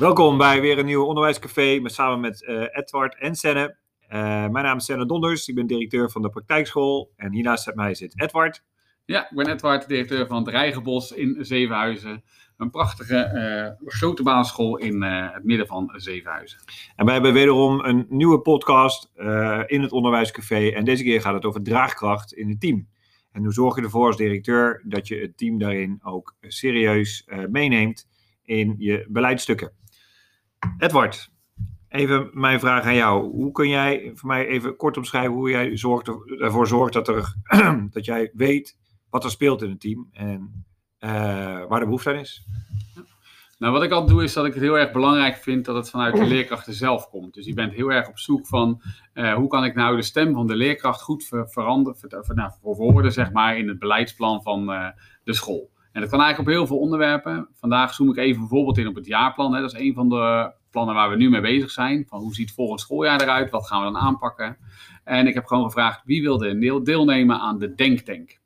[0.00, 3.76] Welkom bij weer een nieuw onderwijscafé met, samen met uh, Edward en Senne.
[4.02, 4.08] Uh,
[4.48, 8.20] mijn naam is Senne Donders, ik ben directeur van de praktijkschool en hiernaast mij zit
[8.20, 8.64] Edward.
[9.04, 12.24] Ja, ik ben Edward, directeur van het Rijgenbos in Zevenhuizen.
[12.56, 13.30] Een prachtige
[13.80, 16.58] uh, grote basisschool in het midden van Zevenhuizen.
[16.96, 19.10] En wij hebben wederom een nieuwe podcast
[19.66, 22.88] in het onderwijscafé en deze keer gaat het over draagkracht in het team.
[23.32, 28.08] En hoe zorg je ervoor als directeur dat je het team daarin ook serieus meeneemt
[28.42, 29.78] in je beleidsstukken?
[30.78, 31.30] Edward,
[31.88, 33.30] even mijn vraag aan jou.
[33.30, 36.08] Hoe kun jij voor mij even kort omschrijven hoe jij zorgt,
[36.40, 37.34] ervoor zorgt dat, er,
[37.90, 38.78] dat jij weet
[39.10, 40.64] wat er speelt in het team en
[41.00, 41.10] uh,
[41.68, 42.46] waar de behoefte aan is?
[43.58, 45.90] Nou, wat ik altijd doe is dat ik het heel erg belangrijk vind dat het
[45.90, 47.34] vanuit de leerkrachten zelf komt.
[47.34, 48.82] Dus je bent heel erg op zoek van
[49.14, 53.10] uh, hoe kan ik nou de stem van de leerkracht goed ver veranderen, ver nou,
[53.10, 54.88] zeg maar, in het beleidsplan van uh,
[55.24, 55.70] de school.
[55.92, 57.48] En dat kan eigenlijk op heel veel onderwerpen.
[57.54, 59.54] Vandaag zoom ik even bijvoorbeeld in op het jaarplan.
[59.54, 59.60] Hè.
[59.60, 62.06] Dat is een van de plannen waar we nu mee bezig zijn.
[62.08, 63.50] Van hoe ziet het volgend schooljaar eruit?
[63.50, 64.56] Wat gaan we dan aanpakken?
[65.04, 68.38] En ik heb gewoon gevraagd wie wilde deelnemen aan de Denktank.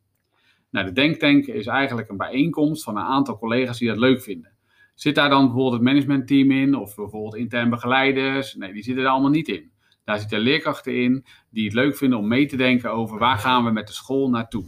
[0.71, 4.53] Nou, de Denktank is eigenlijk een bijeenkomst van een aantal collega's die dat leuk vinden.
[4.95, 8.55] Zit daar dan bijvoorbeeld het managementteam in of bijvoorbeeld intern begeleiders?
[8.55, 9.73] Nee, die zitten er allemaal niet in.
[10.05, 13.65] Daar zitten leerkrachten in die het leuk vinden om mee te denken over waar gaan
[13.65, 14.65] we met de school naartoe.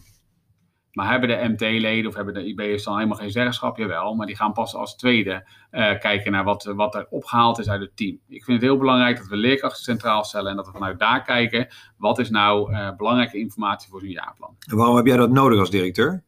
[0.97, 3.77] Maar hebben de MT-leden of hebben de IB'ers dan helemaal geen zeggenschap?
[3.77, 7.69] Jawel, maar die gaan pas als tweede uh, kijken naar wat, wat er opgehaald is
[7.69, 8.19] uit het team.
[8.29, 11.23] Ik vind het heel belangrijk dat we leerkrachten centraal stellen en dat we vanuit daar
[11.23, 14.57] kijken wat is nou uh, belangrijke informatie voor zo'n jaarplan.
[14.71, 16.23] En waarom heb jij dat nodig als directeur?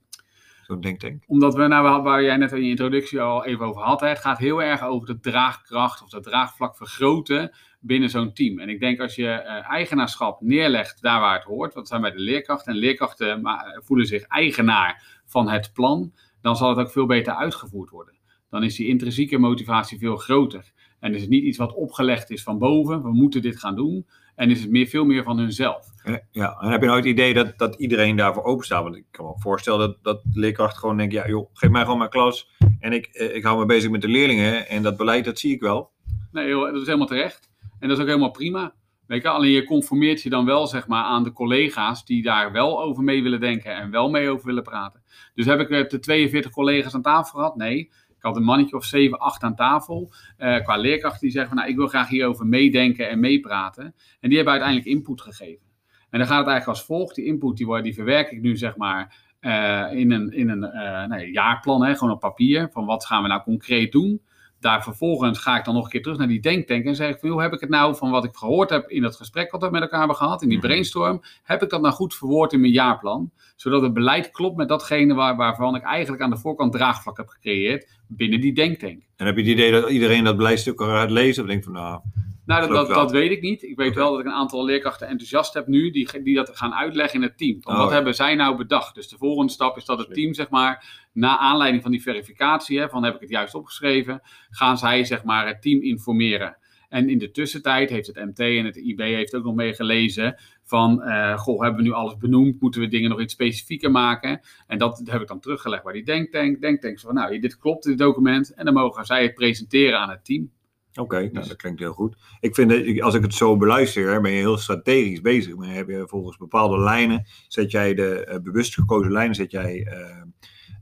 [1.27, 4.39] Omdat we, nou, waar jij net in je introductie al even over had, het gaat
[4.39, 8.59] heel erg over de draagkracht of dat draagvlak vergroten binnen zo'n team.
[8.59, 12.11] En ik denk als je uh, eigenaarschap neerlegt daar waar het hoort, dat zijn bij
[12.11, 16.91] de leerkrachten, en leerkrachten maar, voelen zich eigenaar van het plan, dan zal het ook
[16.91, 18.15] veel beter uitgevoerd worden.
[18.51, 20.73] Dan is die intrinsieke motivatie veel groter.
[21.01, 24.07] En is het niet iets wat opgelegd is van boven, we moeten dit gaan doen.
[24.35, 25.87] En is het meer, veel meer van hunzelf.
[26.31, 28.83] Ja, en heb je nou het idee dat, dat iedereen daarvoor openstaat?
[28.83, 31.99] Want ik kan me voorstellen dat, dat leerkrachten gewoon denken, ja joh, geef mij gewoon
[31.99, 32.51] mijn klas.
[32.81, 35.53] En ik, eh, ik hou me bezig met de leerlingen en dat beleid, dat zie
[35.53, 35.91] ik wel.
[36.33, 37.51] Nee, dat is helemaal terecht.
[37.79, 38.75] En dat is ook helemaal prima.
[39.07, 42.53] Weet je, alleen je conformeert je dan wel zeg maar, aan de collega's die daar
[42.53, 45.03] wel over mee willen denken en wel mee over willen praten.
[45.35, 47.57] Dus heb ik de 42 collega's aan tafel gehad?
[47.57, 47.91] Nee.
[48.19, 50.13] Ik had een mannetje of 7, 8 aan tafel.
[50.39, 53.85] Uh, qua leerkrachten die zeggen van nou, ik wil graag hierover meedenken en meepraten.
[54.21, 55.67] En die hebben uiteindelijk input gegeven.
[56.11, 57.15] En dan gaat het eigenlijk als volgt.
[57.15, 61.33] Die input die, die verwerk ik nu zeg maar uh, in een, in een nee,
[61.33, 62.69] jaarplan, hè, gewoon op papier.
[62.73, 64.23] Van wat gaan we nou concreet doen
[64.61, 67.19] daar vervolgens ga ik dan nog een keer terug naar die denktank en zeg ik
[67.21, 69.71] van, heb ik het nou van wat ik gehoord heb in dat gesprek wat we
[69.71, 70.67] met elkaar hebben gehad, in die mhm.
[70.67, 74.69] brainstorm, heb ik dat nou goed verwoord in mijn jaarplan, zodat het beleid klopt met
[74.69, 79.03] datgene waar, waarvan ik eigenlijk aan de voorkant draagvlak heb gecreëerd binnen die denktank.
[79.17, 82.01] En heb je het idee dat iedereen dat beleidstuk gaat lezen of denkt van, nou...
[82.49, 83.63] Nou, dat, dat, weet ik niet.
[83.63, 86.75] Ik weet wel dat ik een aantal leerkrachten enthousiast heb nu, die, die dat gaan
[86.75, 87.63] uitleggen in het team.
[87.63, 88.95] Van, oh, wat hebben zij nou bedacht?
[88.95, 92.79] Dus de volgende stap is dat het team, zeg maar, na aanleiding van die verificatie,
[92.79, 94.21] hè, van heb ik het juist opgeschreven,
[94.51, 96.57] gaan zij, zeg maar, het team informeren.
[96.89, 100.37] En in de tussentijd heeft het MT en het IB heeft ook nog mee gelezen
[100.65, 102.61] van, uh, goh, hebben we nu alles benoemd?
[102.61, 104.41] Moeten we dingen nog iets specifieker maken?
[104.67, 106.61] En dat heb ik dan teruggelegd bij die denktank.
[106.61, 108.55] Denktank van, nou, dit klopt, dit document.
[108.55, 110.51] En dan mogen zij het presenteren aan het team.
[110.99, 112.17] Oké, okay, nou, dat klinkt heel goed.
[112.41, 115.57] Ik vind dat als ik het zo beluister, ben je heel strategisch bezig.
[115.57, 119.87] Maar heb je volgens bepaalde lijnen, zet jij de uh, bewust gekozen lijnen, zet jij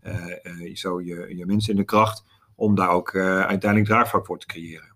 [0.04, 4.46] uh, zo je, je mensen in de kracht om daar ook uiteindelijk draagvlak voor te
[4.46, 4.94] creëren.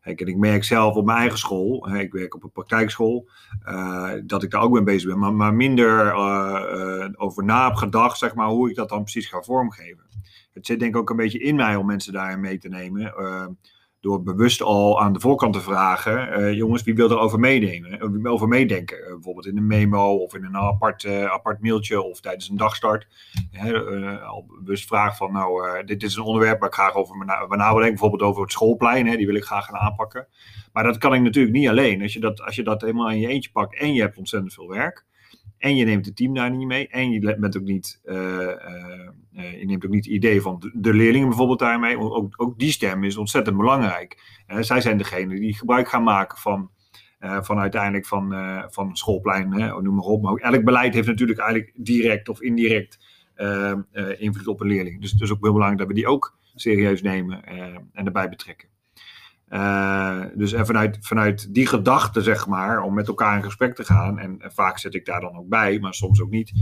[0.00, 3.28] Kijk, en ik merk zelf op mijn eigen school, hè, ik werk op een praktijkschool,
[4.24, 6.14] dat ik daar ook mee bezig ben, maar, maar minder
[7.16, 10.04] over na heb gedacht, zeg maar, hoe ik dat dan precies ga vormgeven.
[10.52, 13.14] Het zit denk ik ook een beetje in mij om mensen daarin mee te nemen
[14.02, 18.00] door bewust al aan de voorkant te vragen, uh, jongens, wie wil er over meedenken,
[18.00, 18.98] eh, over meedenken?
[18.98, 23.06] Uh, bijvoorbeeld in een memo of in een apart, apart mailtje of tijdens een dagstart.
[24.26, 27.24] al bewust vragen van, nou, dit is een onderwerp waar ik graag over me
[27.56, 30.26] nadenken, bijvoorbeeld over het schoolplein, hè, die wil ik graag gaan aanpakken.
[30.72, 32.02] Maar dat kan ik natuurlijk niet alleen.
[32.02, 34.54] Als je dat, als je dat helemaal in je eentje pakt en je hebt ontzettend
[34.54, 35.04] veel werk,
[35.62, 36.88] en je neemt het team daar niet mee.
[36.88, 40.94] En je bent ook niet, uh, uh, je neemt ook niet het idee van de,
[40.94, 41.98] leerlingen bijvoorbeeld daarmee.
[41.98, 44.42] Ook, ook die stem is ontzettend belangrijk.
[44.60, 46.70] zij zijn degene die gebruik gaan maken van,
[47.20, 48.34] van uiteindelijk van,
[48.70, 50.22] van schoolplein, hè, noem maar op.
[50.22, 52.98] Maar ook elk beleid heeft natuurlijk eigenlijk direct of indirect
[54.18, 55.00] invloed op een leerling.
[55.00, 57.44] Dus het is ook heel belangrijk dat we die ook serieus nemen
[57.92, 58.71] en erbij betrekken.
[59.48, 63.84] Uh, dus en vanuit, vanuit die gedachte, zeg maar, om met elkaar in gesprek te
[63.84, 66.52] gaan, en, vaak zit ik daar dan ook bij, maar soms ook niet,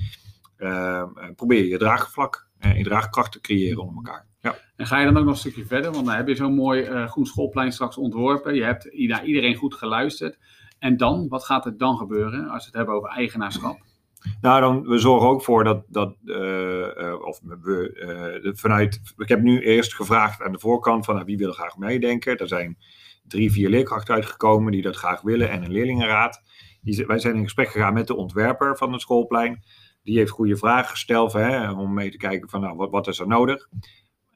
[0.58, 1.04] uh,
[1.36, 4.26] probeer je draagvlak en je draagkracht te creëren onder elkaar.
[4.40, 4.54] Ja.
[4.76, 7.06] En ga je dan ook nog een stukje verder, want dan heb je zo'n mooi
[7.06, 8.54] groen schoolplein straks ontworpen.
[8.54, 10.38] Je hebt naar iedereen goed geluisterd.
[10.78, 13.78] En dan, wat gaat er dan gebeuren als we het hebben over eigenaarschap?
[14.40, 19.40] Nou, dan, we zorgen ook voor dat, dat uh, of we uh, vanuit, ik heb
[19.40, 22.37] nu eerst gevraagd aan de voorkant van wie wil graag meedenken.
[22.37, 22.78] Er zijn
[23.28, 26.43] drie, vier leerkrachten uitgekomen die dat graag willen en een leerlingenraad.
[26.82, 29.64] Die, wij zijn in gesprek gegaan met de ontwerper van het schoolplein.
[30.02, 33.19] Die heeft goede vragen gesteld hè, om mee te kijken van nou, wat, wat is
[33.19, 33.69] er nodig.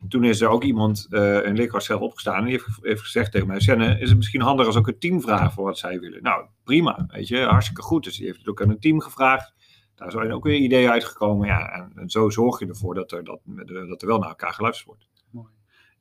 [0.01, 3.47] En toen is er ook iemand, een leerkracht zelf opgestaan en die heeft, gezegd tegen
[3.47, 6.23] mij, is het misschien handig als ook een team vragen voor wat zij willen?
[6.23, 8.05] Nou, prima, weet je, hartstikke goed.
[8.05, 9.55] Dus die heeft het ook aan een team gevraagd.
[9.95, 11.47] Daar zijn ook weer ideeën uitgekomen.
[11.47, 13.41] Ja, en, zo zorg je ervoor dat er, dat,
[13.89, 15.07] dat er wel naar elkaar geluisterd wordt.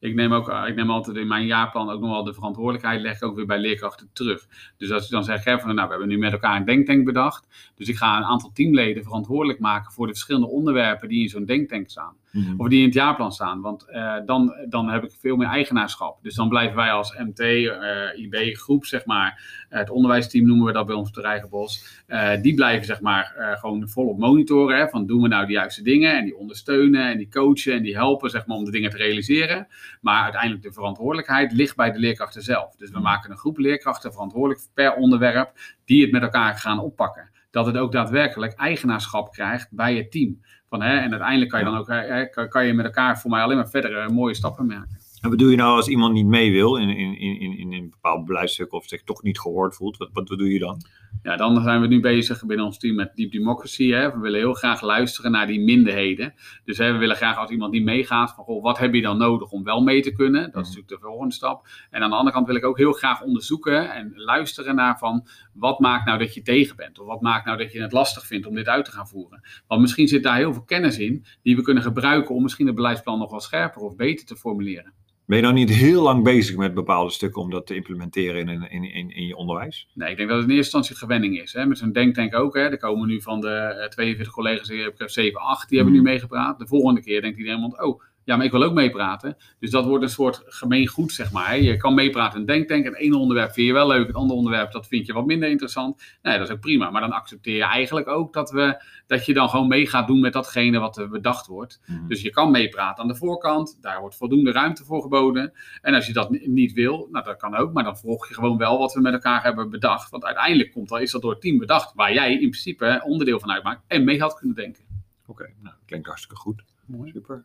[0.03, 3.15] Ik neem, ook, ik neem altijd in mijn jaarplan ook nog wel de verantwoordelijkheid, leg
[3.15, 4.47] ik ook weer bij leerkrachten terug.
[4.77, 7.05] Dus als ik dan zeg, hè, van, nou, we hebben nu met elkaar een denktank
[7.05, 7.71] bedacht.
[7.75, 11.45] Dus ik ga een aantal teamleden verantwoordelijk maken voor de verschillende onderwerpen die in zo'n
[11.45, 12.15] denktank staan.
[12.31, 12.53] Mhm.
[12.57, 13.61] Of die in het jaarplan staan.
[13.61, 16.23] Want uh, dan, dan heb ik veel meer eigenaarschap.
[16.23, 17.71] Dus dan blijven wij als MT, uh,
[18.15, 22.01] IB groep, zeg maar, het onderwijsteam noemen we dat bij ons op de Rijgenbos.
[22.41, 24.77] die blijven zeg maar gewoon volop monitoren.
[24.77, 27.83] Hè, van doen we nou de juiste dingen en die ondersteunen en die coachen en
[27.83, 29.67] die helpen zeg maar om de dingen te realiseren.
[30.01, 32.75] Maar uiteindelijk de verantwoordelijkheid ligt bij de leerkrachten zelf.
[32.75, 35.51] Dus we maken een groep leerkrachten verantwoordelijk per onderwerp
[35.85, 37.31] die het met elkaar gaan oppakken.
[37.51, 40.41] Dat het ook daadwerkelijk eigenaarschap krijgt bij het team.
[40.69, 43.41] Van, hè, en uiteindelijk kan je dan ook hè, kan je met elkaar voor mij
[43.41, 44.97] alleen maar verdere mooie stappen maken.
[45.21, 47.89] En wat doe je nou als iemand niet mee wil in, in, in, in een
[47.89, 49.97] bepaald beleidstuk of zich toch niet gehoord voelt?
[49.97, 50.81] Wat, wat, doe je dan?
[51.21, 53.89] Ja, dan zijn we nu bezig binnen ons team met Deep Democracy.
[53.91, 54.11] Hè.
[54.11, 56.33] We willen heel graag luisteren naar die minderheden.
[56.65, 59.17] Dus hè, we willen graag als iemand niet meegaat, van goh, wat heb je dan
[59.17, 60.41] nodig om wel mee te kunnen?
[60.41, 60.63] Dat is Mhm.
[60.63, 61.67] natuurlijk de volgende stap.
[61.89, 65.27] En aan de andere kant wil ik ook heel graag onderzoeken en luisteren naar van
[65.53, 66.99] wat maakt nou dat je tegen bent?
[66.99, 69.41] Of wat maakt nou dat je het lastig vindt om dit uit te gaan voeren?
[69.67, 72.75] Want misschien zit daar heel veel kennis in die we kunnen gebruiken om misschien het
[72.75, 74.93] beleidsplan nog wel scherper of beter te formuleren.
[75.25, 78.69] Ben je dan niet heel lang bezig met bepaalde stukken om dat te implementeren in,
[78.69, 79.87] in, in, in je onderwijs?
[79.93, 81.53] Nee, ik denk dat het in eerste instantie gewenning is.
[81.53, 81.65] Hè.
[81.65, 82.55] Met zo'n denktank ook.
[82.55, 82.61] Hè.
[82.61, 86.01] Er komen nu van de eh, 42 collega's, ik heb 7, 8, die hebben nu
[86.01, 86.59] meegepraat.
[86.59, 89.37] De volgende keer denkt iedereen, want, oh, ja, maar ik wil ook meepraten.
[89.59, 91.59] Dus dat wordt een soort gemeengoed, zeg maar.
[91.59, 92.85] Je kan meepraten in denktank.
[92.85, 95.49] Het ene onderwerp vind je wel leuk, het andere onderwerp dat vind je wat minder
[95.49, 96.01] interessant.
[96.21, 96.89] Nee, dat is ook prima.
[96.89, 100.19] Maar dan accepteer je eigenlijk ook dat, we, dat je dan gewoon mee gaat doen
[100.19, 101.81] met datgene wat er bedacht wordt.
[101.85, 102.07] Mhm.
[102.07, 103.77] Dus je kan meepraten aan de voorkant.
[103.81, 105.53] Daar wordt voldoende ruimte voor geboden.
[105.81, 107.73] En als je dat ni- niet wil, nou dat kan ook.
[107.73, 110.09] Maar dan volg je gewoon wel wat we met elkaar hebben bedacht.
[110.09, 111.93] Want uiteindelijk komt dat, is dat door het team bedacht.
[111.95, 113.81] Waar jij in principe onderdeel van uitmaakt.
[113.87, 114.83] En mee had kunnen denken.
[115.25, 116.63] Oké, nou, klinkt hartstikke goed.
[116.85, 117.11] Mooi.
[117.11, 117.43] Super.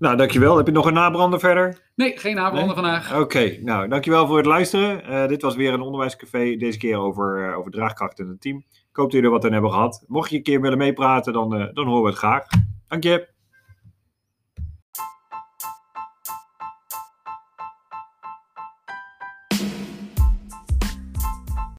[0.00, 0.56] Nou, dankjewel.
[0.56, 1.78] Heb je nog een nabrander verder?
[1.94, 2.74] Nee, geen Nee?
[2.74, 3.18] vandaag.
[3.18, 5.04] Oké, nou, dankjewel voor het luisteren.
[5.04, 8.56] Eh, dit was weer een onderwijscafé, deze keer over, eh, over draagkracht in het team.
[8.56, 10.04] Ik hoop dat jullie er wat aan hebben gehad.
[10.06, 12.46] Mocht je een keer willen meepraten, dan, eh, dan horen we het graag.
[12.88, 13.28] Dank je.